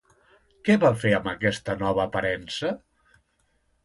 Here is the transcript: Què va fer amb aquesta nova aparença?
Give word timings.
Què 0.69 0.77
va 0.83 0.89
fer 1.03 1.11
amb 1.17 1.29
aquesta 1.31 1.75
nova 1.81 2.01
aparença? 2.05 2.73